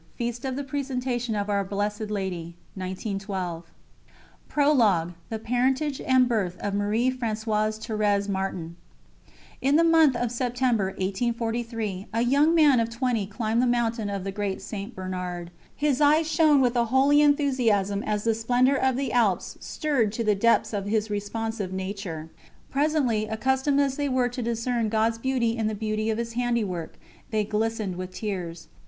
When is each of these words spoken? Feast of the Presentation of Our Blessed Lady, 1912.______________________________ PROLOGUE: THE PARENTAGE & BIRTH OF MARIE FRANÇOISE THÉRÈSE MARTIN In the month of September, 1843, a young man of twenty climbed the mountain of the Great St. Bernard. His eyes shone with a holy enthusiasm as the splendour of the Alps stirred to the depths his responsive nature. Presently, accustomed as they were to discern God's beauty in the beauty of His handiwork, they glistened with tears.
Feast 0.15 0.45
of 0.45 0.55
the 0.55 0.63
Presentation 0.63 1.35
of 1.35 1.47
Our 1.47 1.63
Blessed 1.63 2.09
Lady, 2.09 2.57
1912.______________________________ 2.73 3.65
PROLOGUE: 4.49 5.13
THE 5.29 5.37
PARENTAGE 5.37 6.01
& 6.15 6.19
BIRTH 6.27 6.57
OF 6.57 6.73
MARIE 6.73 7.11
FRANÇOISE 7.11 7.77
THÉRÈSE 7.77 8.27
MARTIN 8.27 8.77
In 9.61 9.75
the 9.75 9.83
month 9.83 10.15
of 10.15 10.31
September, 10.31 10.85
1843, 10.97 12.07
a 12.15 12.21
young 12.23 12.55
man 12.55 12.79
of 12.79 12.89
twenty 12.89 13.27
climbed 13.27 13.61
the 13.61 13.67
mountain 13.67 14.09
of 14.09 14.23
the 14.23 14.31
Great 14.31 14.59
St. 14.59 14.95
Bernard. 14.95 15.51
His 15.75 16.01
eyes 16.01 16.27
shone 16.27 16.61
with 16.61 16.75
a 16.75 16.85
holy 16.85 17.21
enthusiasm 17.21 18.01
as 18.01 18.23
the 18.23 18.33
splendour 18.33 18.77
of 18.77 18.97
the 18.97 19.13
Alps 19.13 19.55
stirred 19.59 20.11
to 20.13 20.23
the 20.23 20.33
depths 20.33 20.71
his 20.71 21.11
responsive 21.11 21.71
nature. 21.71 22.31
Presently, 22.71 23.27
accustomed 23.27 23.79
as 23.79 23.97
they 23.97 24.09
were 24.09 24.29
to 24.29 24.41
discern 24.41 24.89
God's 24.89 25.19
beauty 25.19 25.55
in 25.55 25.67
the 25.67 25.75
beauty 25.75 26.09
of 26.09 26.17
His 26.17 26.33
handiwork, 26.33 26.97
they 27.29 27.43
glistened 27.43 27.97
with 27.97 28.15
tears. 28.15 28.67